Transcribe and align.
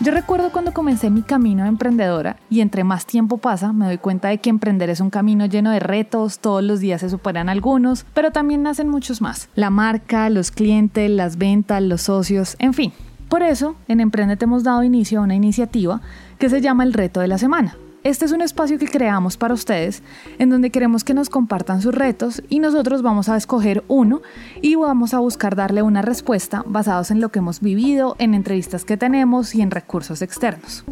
Yo 0.00 0.12
recuerdo 0.12 0.52
cuando 0.52 0.72
comencé 0.72 1.10
mi 1.10 1.22
camino 1.22 1.64
de 1.64 1.70
emprendedora 1.70 2.36
y 2.48 2.60
entre 2.60 2.84
más 2.84 3.04
tiempo 3.04 3.38
pasa 3.38 3.72
me 3.72 3.86
doy 3.86 3.98
cuenta 3.98 4.28
de 4.28 4.38
que 4.38 4.48
emprender 4.48 4.90
es 4.90 5.00
un 5.00 5.10
camino 5.10 5.46
lleno 5.46 5.72
de 5.72 5.80
retos, 5.80 6.38
todos 6.38 6.62
los 6.62 6.78
días 6.78 7.00
se 7.00 7.10
superan 7.10 7.48
algunos, 7.48 8.06
pero 8.14 8.30
también 8.30 8.62
nacen 8.62 8.88
muchos 8.88 9.20
más. 9.20 9.48
La 9.56 9.70
marca, 9.70 10.30
los 10.30 10.52
clientes, 10.52 11.10
las 11.10 11.36
ventas, 11.36 11.82
los 11.82 12.02
socios, 12.02 12.54
en 12.60 12.74
fin. 12.74 12.92
Por 13.28 13.42
eso, 13.42 13.74
en 13.88 13.98
Emprendete 13.98 14.44
hemos 14.44 14.62
dado 14.62 14.84
inicio 14.84 15.18
a 15.18 15.24
una 15.24 15.34
iniciativa 15.34 16.00
que 16.38 16.48
se 16.48 16.60
llama 16.60 16.84
el 16.84 16.92
reto 16.92 17.18
de 17.18 17.28
la 17.28 17.38
semana. 17.38 17.76
Este 18.04 18.24
es 18.24 18.32
un 18.32 18.42
espacio 18.42 18.78
que 18.78 18.86
creamos 18.86 19.36
para 19.36 19.54
ustedes 19.54 20.04
en 20.38 20.50
donde 20.50 20.70
queremos 20.70 21.02
que 21.02 21.14
nos 21.14 21.28
compartan 21.30 21.82
sus 21.82 21.92
retos 21.92 22.42
y 22.48 22.60
nosotros 22.60 23.02
vamos 23.02 23.28
a 23.28 23.36
escoger 23.36 23.82
uno 23.88 24.22
y 24.62 24.76
vamos 24.76 25.14
a 25.14 25.18
buscar 25.18 25.56
darle 25.56 25.82
una 25.82 26.00
respuesta 26.00 26.62
basados 26.64 27.10
en 27.10 27.20
lo 27.20 27.30
que 27.30 27.40
hemos 27.40 27.60
vivido, 27.60 28.14
en 28.20 28.34
entrevistas 28.34 28.84
que 28.84 28.96
tenemos 28.96 29.54
y 29.56 29.62
en 29.62 29.72
recursos 29.72 30.22
externos. 30.22 30.84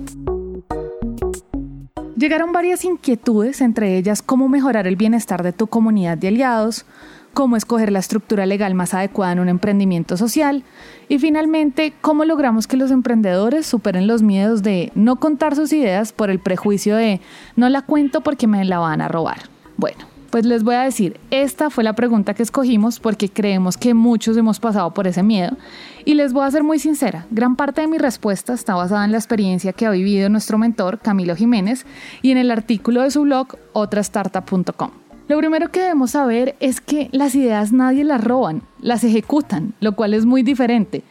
Llegaron 2.17 2.51
varias 2.53 2.85
inquietudes, 2.85 3.61
entre 3.61 3.97
ellas 3.97 4.21
cómo 4.21 4.49
mejorar 4.49 4.89
el 4.89 4.97
bienestar 4.97 5.45
de 5.45 5.53
tu 5.53 5.69
comunidad 5.69 6.19
de 6.19 6.29
aliados, 6.29 6.87
cómo 7.37 7.59
escoger 7.59 7.93
la 7.93 7.99
estructura 7.99 8.47
legal 8.47 8.73
más 8.73 8.95
adecuada 8.95 9.33
en 9.33 9.41
un 9.41 9.51
emprendimiento 9.51 10.17
social 10.17 10.65
y 11.07 11.19
finalmente 11.19 11.93
cómo 12.01 12.25
logramos 12.25 12.67
que 12.67 12.79
los 12.79 12.91
emprendedores 12.91 13.67
superen 13.67 14.07
los 14.07 14.23
miedos 14.23 14.63
de 14.63 14.91
no 14.95 15.17
contar 15.17 15.55
sus 15.55 15.71
ideas 15.75 16.15
por 16.15 16.31
el 16.31 16.39
prejuicio 16.39 16.97
de 16.97 17.21
no 17.55 17.69
la 17.69 17.83
cuento 17.83 18.23
porque 18.23 18.47
me 18.47 18.65
la 18.65 18.79
van 18.79 19.03
a 19.03 19.09
robar. 19.09 19.51
Bueno, 19.77 20.07
pues 20.31 20.47
les 20.47 20.63
voy 20.63 20.77
a 20.77 20.85
decir, 20.85 21.21
esta 21.31 21.69
fue 21.69 21.85
la 21.85 21.93
pregunta 21.93 22.33
que 22.33 22.43
escogimos 22.43 23.01
porque 23.01 23.29
creemos 23.29 23.77
que 23.77 23.93
muchos 23.93 24.39
hemos 24.39 24.59
pasado 24.59 24.95
por 24.95 25.07
ese 25.07 25.23
miedo 25.23 25.59
y 26.07 26.15
les 26.15 26.33
voy 26.33 26.47
a 26.47 26.51
ser 26.51 26.63
muy 26.63 26.79
sincera, 26.79 27.27
gran 27.31 27.55
parte 27.55 27.83
de 27.83 27.87
mi 27.87 27.99
respuesta 27.99 28.55
está 28.55 28.75
basada 28.77 29.05
en 29.05 29.13
la 29.13 29.19
experiencia 29.19 29.75
que 29.75 29.85
ha 29.85 29.91
vivido 29.91 30.31
nuestro 30.31 30.57
mentor 30.57 31.01
Camilo 31.01 31.37
Jiménez 31.37 31.85
y 32.23 32.31
en 32.31 32.39
el 32.39 32.51
artículo 32.51 33.03
de 33.03 33.11
su 33.11 33.21
blog 33.21 33.49
otrastartup.com. 33.75 35.06
Lo 35.29 35.39
primero 35.39 35.73
que 35.73 35.81
debemos 35.81 36.13
saber 36.13 36.55
es 36.61 36.81
que 36.81 37.09
las 37.11 37.35
ideas 37.35 37.73
nadie 37.73 38.05
las 38.05 38.23
roban, 38.23 38.63
las 38.81 39.03
ejecutan, 39.03 39.75
lo 39.81 39.97
cual 39.97 40.15
es 40.15 40.25
muy 40.25 40.45
diferente. 40.45 41.03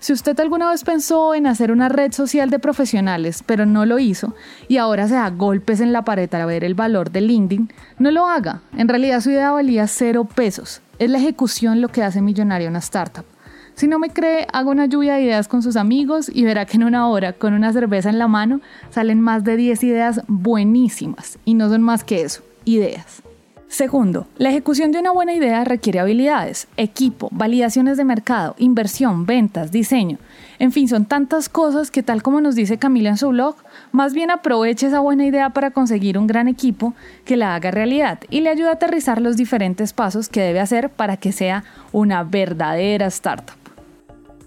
Si 0.00 0.12
usted 0.12 0.40
alguna 0.40 0.70
vez 0.70 0.82
pensó 0.82 1.36
en 1.36 1.46
hacer 1.46 1.70
una 1.70 1.88
red 1.88 2.10
social 2.10 2.50
de 2.50 2.58
profesionales, 2.58 3.44
pero 3.46 3.66
no 3.66 3.86
lo 3.86 4.00
hizo, 4.00 4.34
y 4.66 4.78
ahora 4.78 5.06
se 5.06 5.14
da 5.14 5.30
golpes 5.30 5.80
en 5.80 5.92
la 5.92 6.04
pared 6.04 6.28
para 6.28 6.46
ver 6.46 6.64
el 6.64 6.74
valor 6.74 7.12
de 7.12 7.20
LinkedIn, 7.20 7.72
no 8.00 8.10
lo 8.10 8.26
haga. 8.26 8.62
En 8.76 8.88
realidad 8.88 9.20
su 9.20 9.30
idea 9.30 9.52
valía 9.52 9.86
cero 9.86 10.24
pesos. 10.24 10.80
Es 10.98 11.08
la 11.08 11.18
ejecución 11.18 11.80
lo 11.80 11.88
que 11.90 12.02
hace 12.02 12.22
millonario 12.22 12.68
una 12.68 12.80
startup. 12.80 13.24
Si 13.74 13.86
no 13.86 14.00
me 14.00 14.10
cree, 14.10 14.48
haga 14.52 14.70
una 14.70 14.86
lluvia 14.86 15.14
de 15.14 15.22
ideas 15.22 15.46
con 15.46 15.62
sus 15.62 15.76
amigos 15.76 16.28
y 16.34 16.42
verá 16.42 16.66
que 16.66 16.76
en 16.76 16.84
una 16.84 17.06
hora, 17.06 17.34
con 17.34 17.54
una 17.54 17.72
cerveza 17.72 18.10
en 18.10 18.18
la 18.18 18.26
mano, 18.26 18.60
salen 18.90 19.20
más 19.20 19.44
de 19.44 19.56
10 19.56 19.84
ideas 19.84 20.22
buenísimas. 20.26 21.38
Y 21.44 21.54
no 21.54 21.68
son 21.68 21.82
más 21.82 22.02
que 22.02 22.22
eso, 22.22 22.42
ideas. 22.64 23.22
Segundo, 23.70 24.26
la 24.36 24.50
ejecución 24.50 24.90
de 24.90 24.98
una 24.98 25.12
buena 25.12 25.32
idea 25.32 25.62
requiere 25.62 26.00
habilidades, 26.00 26.66
equipo, 26.76 27.28
validaciones 27.30 27.96
de 27.96 28.04
mercado, 28.04 28.56
inversión, 28.58 29.26
ventas, 29.26 29.70
diseño. 29.70 30.18
En 30.58 30.72
fin, 30.72 30.88
son 30.88 31.04
tantas 31.04 31.48
cosas 31.48 31.92
que 31.92 32.02
tal 32.02 32.20
como 32.20 32.40
nos 32.40 32.56
dice 32.56 32.78
Camila 32.78 33.10
en 33.10 33.16
su 33.16 33.28
blog, 33.28 33.54
más 33.92 34.12
bien 34.12 34.32
aproveche 34.32 34.88
esa 34.88 34.98
buena 34.98 35.24
idea 35.24 35.50
para 35.50 35.70
conseguir 35.70 36.18
un 36.18 36.26
gran 36.26 36.48
equipo 36.48 36.94
que 37.24 37.36
la 37.36 37.54
haga 37.54 37.70
realidad 37.70 38.18
y 38.28 38.40
le 38.40 38.50
ayude 38.50 38.70
a 38.70 38.72
aterrizar 38.72 39.22
los 39.22 39.36
diferentes 39.36 39.92
pasos 39.92 40.28
que 40.28 40.40
debe 40.40 40.58
hacer 40.58 40.90
para 40.90 41.16
que 41.16 41.30
sea 41.30 41.62
una 41.92 42.24
verdadera 42.24 43.06
startup. 43.06 43.59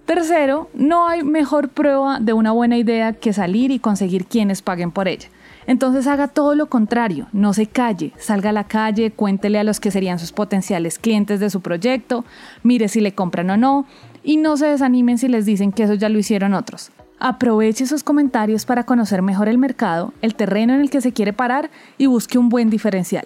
Tercero, 0.05 0.69
no 0.73 1.07
hay 1.07 1.23
mejor 1.23 1.69
prueba 1.69 2.19
de 2.19 2.33
una 2.33 2.51
buena 2.51 2.77
idea 2.77 3.13
que 3.13 3.31
salir 3.31 3.71
y 3.71 3.79
conseguir 3.79 4.25
quienes 4.25 4.61
paguen 4.61 4.91
por 4.91 5.07
ella. 5.07 5.29
Entonces 5.65 6.07
haga 6.07 6.27
todo 6.27 6.55
lo 6.55 6.65
contrario, 6.67 7.27
no 7.31 7.53
se 7.53 7.67
calle, 7.67 8.11
salga 8.17 8.49
a 8.49 8.53
la 8.53 8.65
calle, 8.65 9.11
cuéntele 9.11 9.59
a 9.59 9.63
los 9.63 9.79
que 9.79 9.91
serían 9.91 10.19
sus 10.19 10.33
potenciales 10.33 10.99
clientes 10.99 11.39
de 11.39 11.49
su 11.49 11.61
proyecto, 11.61 12.25
mire 12.63 12.89
si 12.89 12.99
le 12.99 13.13
compran 13.13 13.49
o 13.49 13.55
no, 13.55 13.85
y 14.25 14.35
no 14.35 14.57
se 14.57 14.65
desanimen 14.65 15.17
si 15.17 15.29
les 15.29 15.45
dicen 15.45 15.71
que 15.71 15.83
eso 15.83 15.93
ya 15.93 16.09
lo 16.09 16.19
hicieron 16.19 16.53
otros. 16.53 16.91
Aproveche 17.19 17.85
esos 17.85 18.03
comentarios 18.03 18.65
para 18.65 18.83
conocer 18.83 19.21
mejor 19.21 19.47
el 19.47 19.57
mercado, 19.57 20.13
el 20.21 20.35
terreno 20.35 20.73
en 20.73 20.81
el 20.81 20.89
que 20.89 20.99
se 20.99 21.13
quiere 21.13 21.31
parar 21.31 21.71
y 21.97 22.07
busque 22.07 22.37
un 22.37 22.49
buen 22.49 22.69
diferencial. 22.69 23.25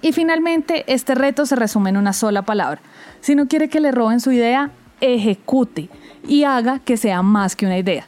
Y 0.00 0.10
finalmente, 0.10 0.82
este 0.92 1.14
reto 1.14 1.46
se 1.46 1.54
resume 1.54 1.90
en 1.90 1.96
una 1.96 2.12
sola 2.12 2.42
palabra. 2.42 2.80
Si 3.20 3.36
no 3.36 3.46
quiere 3.46 3.68
que 3.68 3.78
le 3.78 3.92
roben 3.92 4.18
su 4.18 4.32
idea, 4.32 4.72
ejecute 5.02 5.90
y 6.26 6.44
haga 6.44 6.78
que 6.78 6.96
sea 6.96 7.22
más 7.22 7.54
que 7.54 7.66
una 7.66 7.76
idea. 7.76 8.06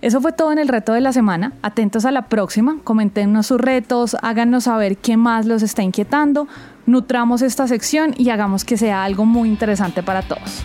Eso 0.00 0.22
fue 0.22 0.32
todo 0.32 0.50
en 0.50 0.58
el 0.58 0.68
reto 0.68 0.94
de 0.94 1.02
la 1.02 1.12
semana. 1.12 1.52
Atentos 1.60 2.06
a 2.06 2.10
la 2.10 2.22
próxima. 2.22 2.78
Coméntenos 2.84 3.48
sus 3.48 3.60
retos, 3.60 4.16
háganos 4.22 4.64
saber 4.64 4.96
qué 4.96 5.18
más 5.18 5.44
los 5.44 5.62
está 5.62 5.82
inquietando, 5.82 6.48
nutramos 6.86 7.42
esta 7.42 7.68
sección 7.68 8.14
y 8.16 8.30
hagamos 8.30 8.64
que 8.64 8.78
sea 8.78 9.04
algo 9.04 9.26
muy 9.26 9.50
interesante 9.50 10.02
para 10.02 10.22
todos. 10.22 10.64